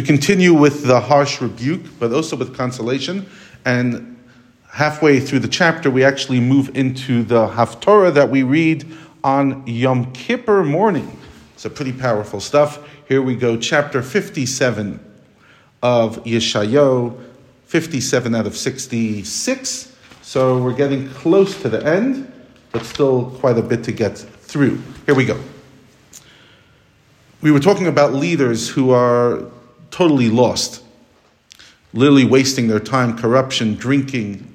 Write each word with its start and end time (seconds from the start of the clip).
We 0.00 0.06
continue 0.06 0.54
with 0.54 0.84
the 0.84 0.98
harsh 0.98 1.42
rebuke, 1.42 1.82
but 1.98 2.10
also 2.10 2.34
with 2.34 2.56
consolation. 2.56 3.26
And 3.66 4.18
halfway 4.66 5.20
through 5.20 5.40
the 5.40 5.48
chapter, 5.48 5.90
we 5.90 6.04
actually 6.04 6.40
move 6.40 6.74
into 6.74 7.22
the 7.22 7.46
Haftorah 7.46 8.14
that 8.14 8.30
we 8.30 8.42
read 8.42 8.90
on 9.22 9.62
Yom 9.66 10.10
Kippur 10.12 10.64
morning. 10.64 11.18
It's 11.52 11.66
a 11.66 11.70
pretty 11.70 11.92
powerful 11.92 12.40
stuff. 12.40 12.78
Here 13.08 13.20
we 13.20 13.36
go, 13.36 13.58
chapter 13.58 14.00
57 14.00 14.98
of 15.82 16.24
Yeshayo, 16.24 17.22
57 17.66 18.34
out 18.34 18.46
of 18.46 18.56
66. 18.56 19.96
So 20.22 20.62
we're 20.62 20.72
getting 20.72 21.10
close 21.10 21.60
to 21.60 21.68
the 21.68 21.86
end, 21.86 22.32
but 22.72 22.86
still 22.86 23.32
quite 23.32 23.58
a 23.58 23.62
bit 23.62 23.84
to 23.84 23.92
get 23.92 24.16
through. 24.16 24.80
Here 25.04 25.14
we 25.14 25.26
go. 25.26 25.38
We 27.42 27.50
were 27.50 27.60
talking 27.60 27.86
about 27.86 28.14
leaders 28.14 28.66
who 28.66 28.92
are 28.92 29.44
totally 29.90 30.28
lost, 30.28 30.82
literally 31.92 32.24
wasting 32.24 32.68
their 32.68 32.80
time, 32.80 33.16
corruption, 33.16 33.74
drinking. 33.74 34.46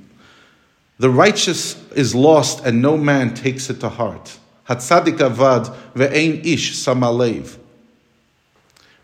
The 0.98 1.10
righteous 1.10 1.82
is 1.92 2.16
lost 2.16 2.66
and 2.66 2.82
no 2.82 2.98
man 2.98 3.34
takes 3.34 3.70
it 3.70 3.80
to 3.82 3.90
heart. 3.90 4.40
Hatzadik 4.70 5.18
avad 5.18 5.76
ve'ein 5.94 6.46
ish 6.46 6.74
samalev. 6.74 7.58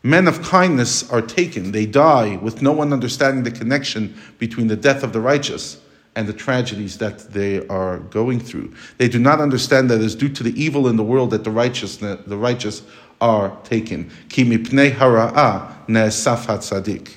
Men 0.04 0.28
of 0.28 0.42
kindness 0.42 1.10
are 1.12 1.22
taken, 1.22 1.72
they 1.72 1.86
die 1.86 2.38
with 2.38 2.62
no 2.62 2.72
one 2.72 2.92
understanding 2.92 3.44
the 3.44 3.52
connection 3.52 4.20
between 4.40 4.68
the 4.68 4.76
death 4.76 5.04
of 5.04 5.14
the 5.14 5.22
righteous 5.22 5.80
and 6.16 6.28
the 6.28 6.34
tragedies 6.34 6.98
that 6.98 7.32
they 7.32 7.66
are 7.68 8.00
going 8.00 8.40
through. 8.40 8.74
They 8.98 9.08
do 9.08 9.20
not 9.20 9.40
understand 9.40 9.90
that 9.92 9.96
it 9.96 10.06
is 10.06 10.16
due 10.16 10.30
to 10.30 10.44
the 10.44 10.60
evil 10.62 10.88
in 10.88 10.96
the 10.96 11.04
world 11.04 11.32
that 11.32 11.44
the 11.44 11.52
righteous, 11.52 11.98
the 11.98 12.18
righteous 12.38 12.82
are 13.22 13.56
taken. 13.64 14.12
Ki 14.28 14.44
mipnei 14.44 14.92
hara'a 14.92 15.88
ne'esaf 15.88 16.48
hatzadik. 16.48 17.16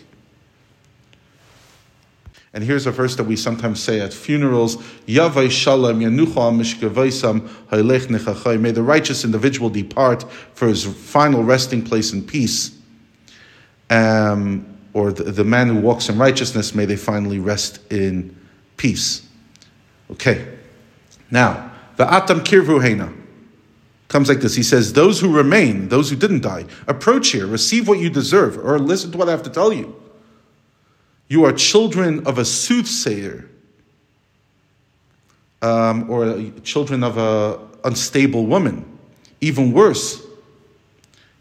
And 2.52 2.62
here's 2.62 2.86
a 2.86 2.92
verse 2.92 3.16
that 3.16 3.24
we 3.24 3.34
sometimes 3.34 3.82
say 3.82 4.00
at 4.00 4.14
funerals: 4.14 4.76
Yavai 5.08 5.50
shalom 5.50 5.98
yanucha 5.98 6.54
mishkavaisam 6.54 7.48
haylech 7.70 8.06
nechachay. 8.06 8.60
May 8.60 8.70
the 8.70 8.82
righteous 8.82 9.24
individual 9.24 9.70
depart 9.70 10.30
for 10.54 10.68
his 10.68 10.84
final 10.84 11.42
resting 11.42 11.82
place 11.82 12.12
in 12.12 12.22
peace. 12.24 12.78
Um, 13.90 14.70
or 14.92 15.10
the, 15.10 15.24
the 15.24 15.44
man 15.44 15.66
who 15.66 15.80
walks 15.80 16.08
in 16.08 16.16
righteousness, 16.16 16.74
may 16.74 16.84
they 16.84 16.94
finally 16.94 17.40
rest 17.40 17.80
in 17.92 18.36
peace. 18.76 19.26
Okay. 20.12 20.46
Now, 21.32 21.72
the 21.96 22.12
atam 22.12 22.40
kirvu 22.40 23.23
comes 24.08 24.28
like 24.28 24.40
this. 24.40 24.54
He 24.54 24.62
says, 24.62 24.92
Those 24.92 25.20
who 25.20 25.34
remain, 25.34 25.88
those 25.88 26.10
who 26.10 26.16
didn't 26.16 26.42
die, 26.42 26.66
approach 26.86 27.28
here, 27.28 27.46
receive 27.46 27.88
what 27.88 27.98
you 27.98 28.10
deserve, 28.10 28.58
or 28.58 28.78
listen 28.78 29.12
to 29.12 29.18
what 29.18 29.28
I 29.28 29.32
have 29.32 29.42
to 29.44 29.50
tell 29.50 29.72
you. 29.72 30.00
You 31.28 31.44
are 31.44 31.52
children 31.52 32.26
of 32.26 32.38
a 32.38 32.44
soothsayer, 32.44 33.48
um, 35.62 36.10
or 36.10 36.50
children 36.62 37.02
of 37.02 37.16
an 37.16 37.66
unstable 37.82 38.46
woman. 38.46 38.84
Even 39.40 39.72
worse, 39.72 40.22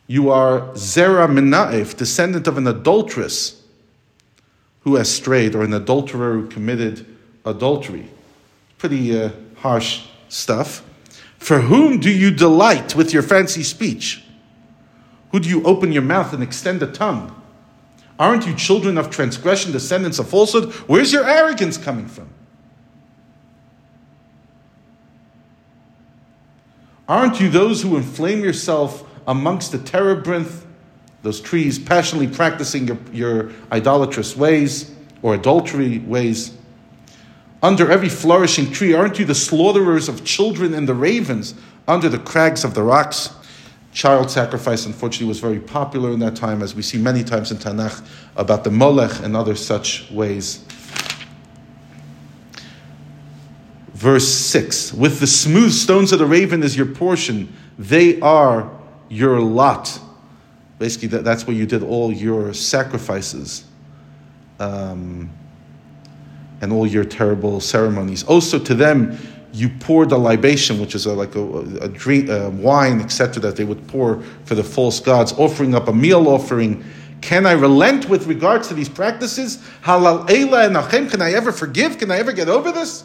you 0.07 0.29
are 0.31 0.61
Zera 0.73 1.27
Menaif, 1.27 1.95
descendant 1.95 2.47
of 2.47 2.57
an 2.57 2.67
adulteress 2.67 3.61
who 4.81 4.95
has 4.95 5.13
strayed, 5.13 5.55
or 5.55 5.63
an 5.63 5.73
adulterer 5.73 6.33
who 6.33 6.47
committed 6.47 7.05
adultery. 7.45 8.09
Pretty 8.77 9.17
uh, 9.17 9.29
harsh 9.55 10.05
stuff. 10.27 10.83
For 11.43 11.59
whom 11.59 11.99
do 11.99 12.09
you 12.09 12.31
delight 12.31 12.95
with 12.95 13.11
your 13.11 13.21
fancy 13.21 13.63
speech? 13.63 14.23
Who 15.33 15.41
do 15.41 15.49
you 15.49 15.61
open 15.65 15.91
your 15.91 16.01
mouth 16.01 16.31
and 16.31 16.41
extend 16.41 16.81
a 16.81 16.87
tongue? 16.87 17.35
Aren't 18.17 18.47
you 18.47 18.55
children 18.55 18.97
of 18.97 19.09
transgression, 19.09 19.73
descendants 19.73 20.19
of 20.19 20.29
falsehood? 20.29 20.71
Where's 20.87 21.11
your 21.11 21.25
arrogance 21.25 21.77
coming 21.77 22.07
from? 22.07 22.29
Aren't 27.09 27.41
you 27.41 27.49
those 27.49 27.81
who 27.81 27.97
inflame 27.97 28.41
yourself 28.41 29.03
amongst 29.27 29.73
the 29.73 29.79
terebinth, 29.79 30.65
those 31.23 31.41
trees, 31.41 31.77
passionately 31.77 32.33
practicing 32.33 32.87
your, 32.87 32.97
your 33.11 33.51
idolatrous 33.69 34.37
ways 34.37 34.95
or 35.21 35.35
adultery 35.35 35.99
ways? 35.99 36.53
Under 37.63 37.89
every 37.89 38.09
flourishing 38.09 38.73
tree, 38.73 38.93
aren't 38.93 39.17
you 39.17 39.23
the 39.23 39.33
slaughterers 39.33 40.09
of 40.09 40.25
children 40.25 40.73
and 40.73 40.87
the 40.87 40.93
ravens 40.93 41.55
under 41.87 42.09
the 42.09 42.19
crags 42.19 42.65
of 42.65 42.73
the 42.73 42.83
rocks? 42.83 43.29
Child 43.93 44.29
sacrifice, 44.29 44.85
unfortunately, 44.85 45.27
was 45.27 45.39
very 45.39 45.61
popular 45.61 46.11
in 46.11 46.19
that 46.19 46.35
time, 46.35 46.61
as 46.61 46.75
we 46.75 46.81
see 46.81 46.97
many 46.97 47.23
times 47.23 47.51
in 47.51 47.57
Tanakh 47.57 48.05
about 48.35 48.65
the 48.65 48.69
Molech 48.69 49.23
and 49.23 49.33
other 49.33 49.55
such 49.55 50.11
ways. 50.11 50.65
Verse 53.93 54.27
6 54.27 54.93
With 54.93 55.21
the 55.21 55.27
smooth 55.27 55.71
stones 55.71 56.11
of 56.11 56.19
the 56.19 56.25
raven 56.25 56.63
is 56.63 56.75
your 56.75 56.87
portion, 56.87 57.53
they 57.79 58.19
are 58.19 58.69
your 59.07 59.39
lot. 59.39 60.01
Basically, 60.79 61.07
that, 61.09 61.23
that's 61.23 61.47
where 61.47 61.55
you 61.55 61.65
did 61.65 61.81
all 61.81 62.11
your 62.11 62.53
sacrifices. 62.53 63.63
Um, 64.59 65.29
and 66.63 66.71
all 66.71 66.87
your 66.87 67.03
terrible 67.03 67.59
ceremonies. 67.59 68.23
Also, 68.23 68.57
to 68.57 68.73
them, 68.73 69.17
you 69.51 69.67
poured 69.81 70.09
the 70.09 70.17
libation, 70.17 70.79
which 70.79 70.95
is 70.95 71.05
a, 71.05 71.11
like 71.13 71.35
a, 71.35 71.59
a 71.81 71.89
drink, 71.89 72.29
a 72.29 72.49
wine, 72.51 73.01
etc., 73.01 73.41
that 73.41 73.57
they 73.57 73.65
would 73.65 73.85
pour 73.89 74.21
for 74.45 74.55
the 74.55 74.63
false 74.63 75.01
gods, 75.01 75.33
offering 75.33 75.75
up 75.75 75.89
a 75.89 75.93
meal 75.93 76.29
offering. 76.29 76.81
Can 77.19 77.45
I 77.45 77.51
relent 77.51 78.07
with 78.07 78.27
regards 78.27 78.69
to 78.69 78.73
these 78.73 78.87
practices? 78.87 79.57
Halal 79.83 80.25
Eila 80.29 80.67
and 80.67 80.75
Achem, 80.77 81.11
can 81.11 81.21
I 81.21 81.33
ever 81.33 81.51
forgive? 81.51 81.97
Can 81.97 82.09
I 82.09 82.17
ever 82.19 82.31
get 82.31 82.47
over 82.47 82.71
this? 82.71 83.03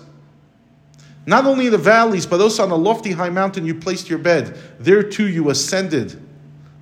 Not 1.26 1.44
only 1.44 1.66
in 1.66 1.72
the 1.72 1.78
valleys, 1.78 2.26
but 2.26 2.40
also 2.40 2.62
on 2.62 2.70
a 2.70 2.76
lofty 2.76 3.10
high 3.10 3.28
mountain 3.28 3.66
you 3.66 3.74
placed 3.74 4.08
your 4.08 4.20
bed. 4.20 4.56
There 4.78 5.02
too 5.02 5.26
you 5.26 5.50
ascended, 5.50 6.16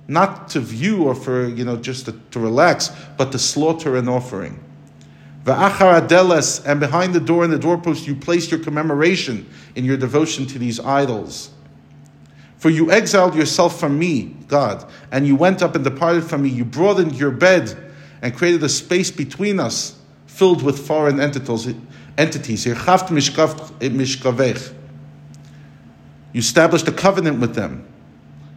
not 0.07 0.49
to 0.49 0.59
view 0.59 1.05
or 1.05 1.15
for, 1.15 1.47
you 1.47 1.65
know, 1.65 1.75
just 1.75 2.05
to, 2.05 2.11
to 2.29 2.39
relax, 2.39 2.91
but 3.17 3.31
to 3.31 3.39
slaughter 3.39 3.95
an 3.95 4.07
offering. 4.07 4.63
Adeles, 5.53 6.65
and 6.65 6.79
behind 6.79 7.13
the 7.13 7.19
door 7.19 7.43
and 7.43 7.53
the 7.53 7.59
doorpost 7.59 8.07
you 8.07 8.15
placed 8.15 8.51
your 8.51 8.59
commemoration 8.59 9.49
in 9.75 9.85
your 9.85 9.97
devotion 9.97 10.45
to 10.47 10.59
these 10.59 10.79
idols. 10.79 11.51
For 12.57 12.69
you 12.69 12.91
exiled 12.91 13.35
yourself 13.35 13.79
from 13.79 13.97
me, 13.99 14.35
God, 14.47 14.89
and 15.11 15.27
you 15.27 15.35
went 15.35 15.61
up 15.61 15.75
and 15.75 15.83
departed 15.83 16.23
from 16.23 16.41
me. 16.41 16.49
You 16.49 16.65
broadened 16.65 17.15
your 17.15 17.31
bed 17.31 17.77
and 18.21 18.35
created 18.35 18.63
a 18.63 18.69
space 18.69 19.11
between 19.11 19.59
us 19.59 19.99
filled 20.25 20.63
with 20.63 20.85
foreign 20.85 21.19
entities. 21.19 21.73
entities. 22.17 22.65
You 22.65 22.73
established 26.33 26.87
a 26.87 26.91
covenant 26.91 27.39
with 27.39 27.55
them. 27.55 27.87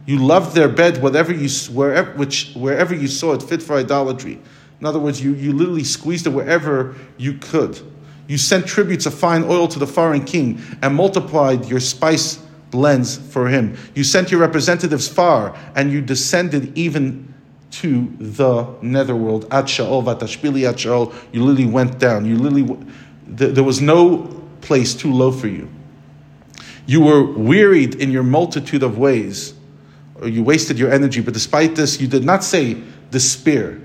You 0.05 0.17
loved 0.17 0.55
their 0.55 0.67
bed, 0.67 1.01
whatever 1.01 1.31
you, 1.31 1.47
wherever, 1.71 2.11
which, 2.13 2.53
wherever 2.55 2.93
you 2.93 3.07
saw 3.07 3.33
it 3.33 3.43
fit 3.43 3.61
for 3.61 3.77
idolatry. 3.77 4.41
In 4.81 4.87
other 4.87 4.99
words, 4.99 5.23
you, 5.23 5.35
you 5.35 5.53
literally 5.53 5.83
squeezed 5.83 6.25
it 6.25 6.31
wherever 6.31 6.95
you 7.17 7.33
could. 7.35 7.79
You 8.27 8.37
sent 8.37 8.65
tributes 8.65 9.05
of 9.05 9.13
fine 9.13 9.43
oil 9.43 9.67
to 9.67 9.77
the 9.77 9.85
foreign 9.85 10.25
king 10.25 10.59
and 10.81 10.95
multiplied 10.95 11.65
your 11.69 11.79
spice 11.79 12.43
blends 12.71 13.15
for 13.17 13.47
him. 13.47 13.77
You 13.93 14.03
sent 14.03 14.31
your 14.31 14.39
representatives 14.39 15.07
far 15.07 15.55
and 15.75 15.91
you 15.91 16.01
descended 16.01 16.75
even 16.75 17.31
to 17.71 18.11
the 18.19 18.65
netherworld. 18.81 19.45
At 19.51 19.65
Sha'ol, 19.65 20.03
Vatashpili 20.03 20.67
at 20.67 20.75
Sha'ol. 20.77 21.13
You 21.31 21.43
literally 21.43 21.71
went 21.71 21.99
down. 21.99 22.25
You 22.25 22.37
literally, 22.37 22.77
there 23.27 23.63
was 23.63 23.81
no 23.81 24.41
place 24.61 24.95
too 24.95 25.13
low 25.13 25.31
for 25.31 25.47
you. 25.47 25.69
You 26.87 27.01
were 27.01 27.23
wearied 27.23 27.95
in 27.95 28.11
your 28.11 28.23
multitude 28.23 28.81
of 28.81 28.97
ways, 28.97 29.53
or 30.19 30.27
you 30.27 30.43
wasted 30.43 30.79
your 30.79 30.91
energy, 30.91 31.21
but 31.21 31.33
despite 31.33 31.75
this, 31.75 32.01
you 32.01 32.07
did 32.07 32.25
not 32.25 32.43
say 32.43 32.81
despair. 33.11 33.79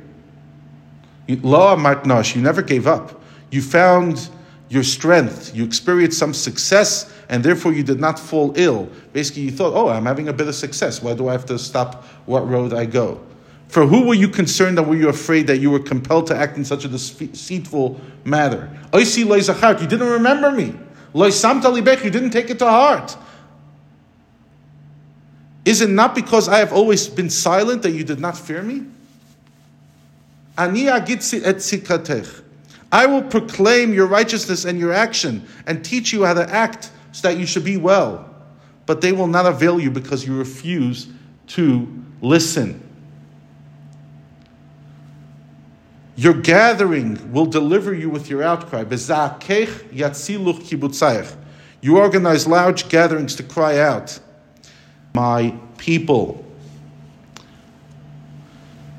Lo 1.29 1.77
Martnash, 1.77 2.35
you 2.37 2.43
never 2.43 2.63
gave 2.63 2.87
up. 2.87 3.21
You 3.51 3.63
found 3.63 4.29
your 4.69 4.83
strength. 4.83 5.55
You 5.55 5.65
experienced 5.65 6.19
some 6.19 6.35
success, 6.35 7.13
and 7.29 7.43
therefore 7.45 7.73
you 7.73 7.83
did 7.83 8.01
not 8.01 8.19
fall 8.19 8.53
ill. 8.57 8.89
Basically, 9.13 9.43
you 9.43 9.51
thought, 9.51 9.75
oh, 9.75 9.89
I'm 9.89 10.07
having 10.07 10.29
a 10.29 10.33
bit 10.33 10.49
of 10.49 10.55
success. 10.55 11.03
Why 11.03 11.15
do 11.15 11.29
I 11.29 11.33
have 11.33 11.47
to 11.47 11.59
stop 11.59 12.05
what 12.27 12.49
road 12.49 12.73
I 12.73 12.87
go? 12.87 13.21
For 13.69 13.85
who 13.85 14.07
were 14.07 14.15
you 14.15 14.29
concerned 14.29 14.79
and 14.79 14.89
were 14.89 14.97
you 14.97 15.09
afraid 15.09 15.47
that 15.49 15.59
you 15.59 15.71
were 15.71 15.81
compelled 15.81 16.29
to 16.29 16.37
act 16.37 16.57
in 16.57 16.65
such 16.65 16.85
a 16.85 16.89
deceitful 16.89 18.01
manner? 18.25 18.71
Loy 18.93 19.03
zachart, 19.03 19.81
you 19.81 19.87
didn't 19.87 20.09
remember 20.09 20.53
me. 20.53 20.75
You 21.15 22.11
didn't 22.11 22.31
take 22.31 22.51
it 22.51 22.59
to 22.61 22.67
heart. 22.67 23.17
Is 25.65 25.81
it 25.81 25.91
not 25.91 26.15
because 26.15 26.49
I 26.49 26.59
have 26.59 26.73
always 26.73 27.09
been 27.09 27.29
silent 27.29 27.83
that 27.83 27.91
you 27.91 28.05
did 28.05 28.21
not 28.21 28.39
fear 28.39 28.63
me? 28.63 28.85
I 32.93 33.07
will 33.07 33.23
proclaim 33.23 33.93
your 33.93 34.07
righteousness 34.07 34.65
and 34.65 34.79
your 34.79 34.93
action 34.93 35.47
and 35.67 35.85
teach 35.85 36.13
you 36.13 36.25
how 36.25 36.35
to 36.35 36.49
act 36.49 36.91
so 37.13 37.29
that 37.29 37.39
you 37.39 37.47
should 37.47 37.65
be 37.65 37.77
well. 37.77 38.35
But 38.87 39.01
they 39.01 39.13
will 39.13 39.27
not 39.27 39.47
avail 39.47 39.81
you 39.81 39.91
because 39.91 40.27
you 40.27 40.39
refuse 40.39 41.09
to 41.49 42.05
listen. 42.23 42.83
Your 46.15 46.33
gathering 46.33 47.33
will 47.33 47.47
deliver 47.47 47.93
you 47.93 48.09
with 48.09 48.31
your 48.31 48.43
outcry. 48.43 48.85
You 51.83 51.99
organize 51.99 52.47
large 52.47 52.89
gatherings 52.89 53.35
to 53.37 53.43
cry 53.43 53.79
out, 53.79 54.19
My 55.15 55.55
people. 55.77 56.46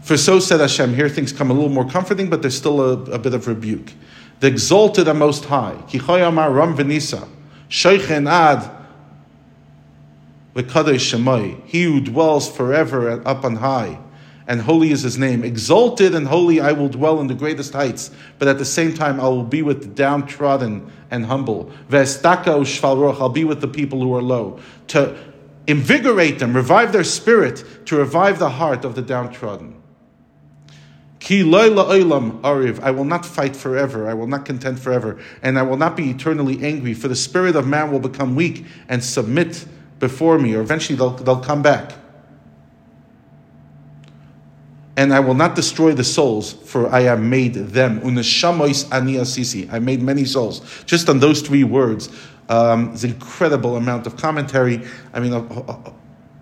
For 0.08 0.16
so 0.16 0.40
said 0.40 0.62
Hashem, 0.62 0.96
here 0.96 1.10
things 1.10 1.34
come 1.34 1.52
a 1.52 1.54
little 1.54 1.68
more 1.68 1.84
comforting, 1.84 2.30
but 2.30 2.42
there's 2.42 2.56
still 2.56 2.80
a, 2.80 2.94
a 3.12 3.20
bit 3.20 3.34
of 3.34 3.46
rebuke. 3.46 3.92
The 4.40 4.48
exalted 4.48 5.06
and 5.06 5.20
most 5.20 5.44
high. 5.44 5.76
Kichoyamar 5.90 6.56
ram 6.56 6.78
venisa. 6.78 7.28
Sheichen 7.70 8.26
ad 8.26 8.72
shemai. 10.56 11.62
He 11.66 11.84
who 11.84 12.00
dwells 12.00 12.50
forever 12.50 13.22
up 13.28 13.44
on 13.44 13.58
high 13.58 14.00
and 14.48 14.62
holy 14.62 14.92
is 14.92 15.02
his 15.02 15.18
name. 15.18 15.44
Exalted 15.44 16.16
and 16.16 16.26
holy 16.26 16.62
I 16.62 16.72
will 16.72 16.88
dwell 16.88 17.20
in 17.20 17.28
the 17.28 17.34
greatest 17.34 17.74
heights, 17.74 18.10
but 18.40 18.48
at 18.48 18.60
the 18.60 18.66
same 18.66 18.94
time 18.94 19.20
I 19.20 19.28
will 19.28 19.44
be 19.44 19.62
with 19.62 19.82
the 19.82 19.90
downtrodden 19.90 20.90
and 21.12 21.26
humble. 21.26 21.70
Ve'estaka 21.90 23.20
I'll 23.20 23.28
be 23.28 23.44
with 23.44 23.60
the 23.60 23.68
people 23.68 24.00
who 24.00 24.16
are 24.16 24.22
low. 24.22 24.62
To 24.88 25.18
invigorate 25.68 26.40
them, 26.40 26.56
revive 26.56 26.94
their 26.94 27.04
spirit, 27.04 27.66
to 27.88 27.98
revive 27.98 28.40
the 28.40 28.52
heart 28.52 28.86
of 28.86 28.96
the 28.96 29.02
downtrodden. 29.02 29.77
Ariv. 31.28 32.80
I 32.80 32.92
will 32.92 33.06
not 33.06 33.26
fight 33.26 33.56
forever. 33.56 34.10
I 34.10 34.14
will 34.14 34.28
not 34.28 34.46
contend 34.46 34.80
forever, 34.80 35.20
and 35.42 35.60
I 35.60 35.62
will 35.64 35.78
not 35.78 35.98
be 35.98 36.10
eternally 36.10 36.64
angry. 36.64 36.94
For 36.94 37.08
the 37.08 37.16
spirit 37.16 37.56
of 37.56 37.68
man 37.68 37.92
will 37.92 38.00
become 38.00 38.36
weak 38.36 38.66
and 38.88 39.04
submit 39.04 39.66
before 40.00 40.40
me, 40.40 40.56
or 40.56 40.62
eventually 40.62 40.98
they'll, 40.98 41.12
they'll 41.12 41.40
come 41.40 41.62
back 41.62 41.94
and 44.98 45.14
I 45.14 45.20
will 45.20 45.36
not 45.36 45.54
destroy 45.56 45.94
the 45.94 46.04
souls, 46.04 46.54
for 46.54 46.92
I 46.94 47.02
have 47.02 47.22
made 47.22 47.54
them. 47.54 48.02
I 48.04 49.80
made 49.80 50.02
many 50.02 50.26
souls. 50.26 50.84
Just 50.86 51.08
on 51.08 51.20
those 51.20 51.42
three 51.42 51.64
words, 51.64 52.10
um, 52.50 52.88
there's 52.88 53.04
an 53.04 53.12
incredible 53.12 53.76
amount 53.76 54.08
of 54.08 54.18
commentary. 54.18 54.84
I 55.14 55.20
mean, 55.20 55.34
uh, 55.34 55.42
uh, 55.42 55.92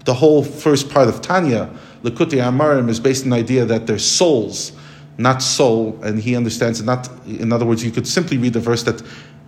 the 0.06 0.14
whole 0.14 0.44
first 0.44 0.90
part 0.90 1.10
of 1.10 1.22
Tanya, 1.22 1.70
Likutei 2.04 2.40
Amarim, 2.40 2.90
is 2.90 3.00
based 3.00 3.24
on 3.24 3.32
the 3.32 3.36
idea 3.36 3.66
that 3.66 3.88
they're 3.88 4.00
souls, 4.00 4.72
not 5.18 5.42
soul, 5.42 6.00
and 6.04 6.20
he 6.20 6.36
understands 6.36 6.80
it 6.80 6.86
not. 6.86 7.10
In 7.28 7.52
other 7.52 7.66
words, 7.66 7.84
you 7.84 7.92
could 7.92 8.08
simply 8.08 8.38
read 8.38 8.54
the 8.54 8.60
verse 8.60 8.84
that 8.84 9.02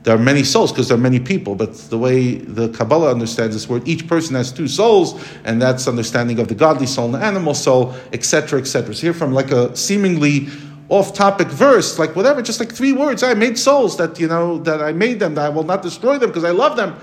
there 0.04 0.16
are 0.16 0.20
many 0.20 0.44
souls 0.44 0.72
because 0.72 0.88
there 0.88 0.98
are 0.98 1.02
many 1.02 1.20
people, 1.20 1.54
but 1.54 1.74
the 1.90 1.98
way 1.98 2.36
the 2.36 2.70
Kabbalah 2.70 3.12
understands 3.12 3.56
this 3.56 3.68
word, 3.68 3.88
each 3.88 4.08
person 4.08 4.36
has 4.36 4.52
two 4.52 4.68
souls, 4.68 5.22
and 5.44 5.62
that's 5.62 5.88
understanding 5.88 6.40
of 6.40 6.48
the 6.48 6.56
godly 6.56 6.88
soul 6.88 7.06
and 7.06 7.16
the 7.16 7.24
animal 7.24 7.54
soul, 7.54 7.94
etc., 8.14 8.60
etc. 8.60 8.96
So 8.96 9.02
here 9.02 9.14
from 9.14 9.34
like 9.34 9.52
a 9.52 9.76
seemingly 9.76 10.48
off-topic 10.90 11.50
verse, 11.50 12.00
like 12.00 12.16
whatever, 12.16 12.42
just 12.42 12.60
like 12.62 12.72
three 12.72 12.94
words, 12.94 13.22
I 13.22 13.34
made 13.34 13.60
souls 13.60 13.98
that 13.98 14.20
you 14.20 14.28
know 14.28 14.60
that 14.60 14.82
I 14.82 14.94
made 14.94 15.20
them, 15.20 15.36
that 15.36 15.46
I 15.46 15.50
will 15.50 15.64
not 15.64 15.82
destroy 15.82 16.18
them 16.18 16.30
because 16.30 16.46
I 16.46 16.52
love 16.52 16.78
them. 16.78 16.96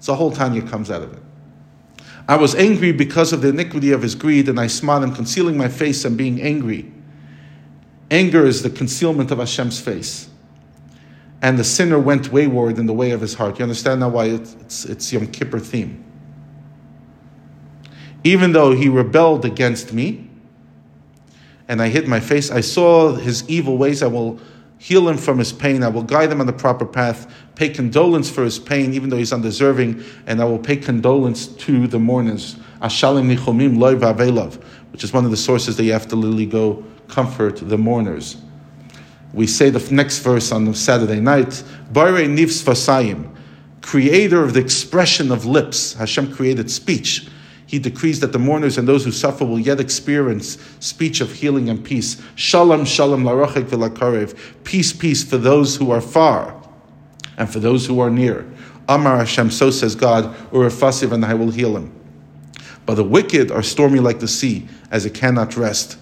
So 0.00 0.12
the 0.12 0.16
whole 0.16 0.30
Tanya 0.30 0.62
comes 0.62 0.90
out 0.90 1.02
of 1.02 1.12
it. 1.14 1.22
I 2.32 2.36
was 2.36 2.54
angry 2.54 2.92
because 2.92 3.32
of 3.32 3.42
the 3.42 3.50
iniquity 3.50 3.92
of 3.92 4.00
his 4.00 4.14
greed, 4.14 4.48
and 4.48 4.58
I 4.58 4.66
smiled 4.66 5.04
him, 5.04 5.14
concealing 5.14 5.58
my 5.58 5.68
face 5.68 6.04
and 6.06 6.16
being 6.16 6.40
angry. 6.40 6.90
Anger 8.10 8.46
is 8.46 8.62
the 8.62 8.70
concealment 8.70 9.30
of 9.30 9.38
Hashem's 9.38 9.78
face 9.78 10.30
and 11.42 11.58
the 11.58 11.64
sinner 11.64 11.98
went 11.98 12.32
wayward 12.32 12.78
in 12.78 12.86
the 12.86 12.92
way 12.92 13.10
of 13.10 13.20
his 13.20 13.34
heart. 13.34 13.58
You 13.58 13.64
understand 13.64 14.00
now 14.00 14.08
why 14.08 14.26
it's, 14.26 14.54
it's, 14.60 14.84
it's 14.84 15.12
Yom 15.12 15.26
Kippur 15.26 15.58
theme. 15.58 16.02
Even 18.22 18.52
though 18.52 18.70
he 18.70 18.88
rebelled 18.88 19.44
against 19.44 19.92
me, 19.92 20.30
and 21.66 21.82
I 21.82 21.88
hid 21.88 22.06
my 22.06 22.20
face, 22.20 22.52
I 22.52 22.60
saw 22.60 23.14
his 23.14 23.48
evil 23.48 23.76
ways. 23.76 24.04
I 24.04 24.06
will 24.06 24.40
heal 24.82 25.08
him 25.08 25.16
from 25.16 25.38
his 25.38 25.52
pain. 25.52 25.82
I 25.82 25.88
will 25.88 26.02
guide 26.02 26.32
him 26.32 26.40
on 26.40 26.46
the 26.46 26.52
proper 26.52 26.84
path, 26.84 27.32
pay 27.54 27.68
condolence 27.68 28.28
for 28.28 28.44
his 28.44 28.58
pain, 28.58 28.92
even 28.94 29.10
though 29.10 29.16
he's 29.16 29.32
undeserving, 29.32 30.02
and 30.26 30.40
I 30.40 30.44
will 30.44 30.58
pay 30.58 30.76
condolence 30.76 31.46
to 31.46 31.86
the 31.86 31.98
mourners. 31.98 32.56
Ashalim 32.80 33.34
nichomim 33.34 33.78
loy 33.78 33.96
which 34.90 35.04
is 35.04 35.12
one 35.12 35.24
of 35.24 35.30
the 35.30 35.36
sources 35.36 35.76
that 35.76 35.84
you 35.84 35.92
have 35.92 36.08
to 36.08 36.16
literally 36.16 36.46
go 36.46 36.84
comfort 37.08 37.56
the 37.56 37.78
mourners 37.78 38.36
we 39.32 39.46
say 39.46 39.70
the 39.70 39.94
next 39.94 40.18
verse 40.18 40.52
on 40.52 40.64
the 40.64 40.74
Saturday 40.74 41.20
night, 41.20 41.62
Bare 41.90 42.26
Nivs 42.26 42.62
Vasayim, 42.62 43.30
creator 43.80 44.42
of 44.42 44.54
the 44.54 44.60
expression 44.60 45.32
of 45.32 45.46
lips. 45.46 45.94
Hashem 45.94 46.34
created 46.34 46.70
speech. 46.70 47.28
He 47.72 47.78
decrees 47.78 48.20
that 48.20 48.32
the 48.32 48.38
mourners 48.38 48.76
and 48.76 48.86
those 48.86 49.02
who 49.02 49.10
suffer 49.10 49.46
will 49.46 49.58
yet 49.58 49.80
experience 49.80 50.58
speech 50.78 51.22
of 51.22 51.32
healing 51.32 51.70
and 51.70 51.82
peace. 51.82 52.20
Shalom, 52.34 52.84
shalom, 52.84 53.24
larachik 53.24 53.64
v'lakarev. 53.64 54.38
Peace, 54.62 54.92
peace 54.92 55.24
for 55.24 55.38
those 55.38 55.74
who 55.76 55.90
are 55.90 56.02
far 56.02 56.54
and 57.38 57.50
for 57.50 57.60
those 57.60 57.86
who 57.86 57.98
are 58.00 58.10
near. 58.10 58.44
Amar 58.90 59.16
Hashem, 59.16 59.50
so 59.50 59.70
says 59.70 59.94
God, 59.94 60.36
urafasiv, 60.50 61.12
and 61.12 61.24
I 61.24 61.32
will 61.32 61.50
heal 61.50 61.74
him. 61.74 61.98
But 62.84 62.96
the 62.96 63.04
wicked 63.04 63.50
are 63.50 63.62
stormy 63.62 64.00
like 64.00 64.20
the 64.20 64.28
sea, 64.28 64.68
as 64.90 65.06
it 65.06 65.14
cannot 65.14 65.56
rest. 65.56 65.96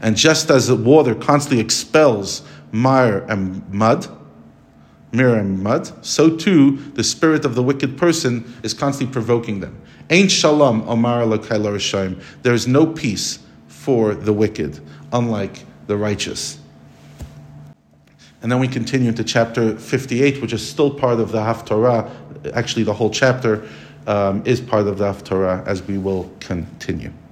And 0.00 0.16
just 0.16 0.50
as 0.50 0.66
the 0.66 0.74
water 0.74 1.14
constantly 1.14 1.60
expels 1.60 2.42
mire 2.72 3.18
and 3.28 3.72
mud, 3.72 4.08
mirror 5.12 5.38
and 5.38 5.62
mud, 5.62 6.04
so 6.04 6.36
too 6.36 6.78
the 6.94 7.04
spirit 7.04 7.44
of 7.44 7.54
the 7.54 7.62
wicked 7.62 7.96
person 7.96 8.52
is 8.64 8.74
constantly 8.74 9.12
provoking 9.12 9.60
them. 9.60 9.80
Ain't 10.10 10.30
shalom 10.30 10.86
omar 10.86 11.26
There 12.42 12.52
is 12.52 12.68
no 12.68 12.86
peace 12.86 13.38
for 13.68 14.14
the 14.14 14.32
wicked, 14.32 14.78
unlike 15.12 15.64
the 15.86 15.96
righteous. 15.96 16.58
And 18.42 18.52
then 18.52 18.58
we 18.58 18.68
continue 18.68 19.08
into 19.08 19.24
chapter 19.24 19.78
58, 19.78 20.42
which 20.42 20.52
is 20.52 20.66
still 20.66 20.92
part 20.92 21.20
of 21.20 21.32
the 21.32 21.38
Haftarah. 21.38 22.52
Actually, 22.52 22.82
the 22.82 22.92
whole 22.92 23.08
chapter 23.08 23.66
um, 24.06 24.42
is 24.44 24.60
part 24.60 24.86
of 24.86 24.98
the 24.98 25.06
Haftarah 25.06 25.66
as 25.66 25.82
we 25.82 25.96
will 25.96 26.30
continue. 26.40 27.10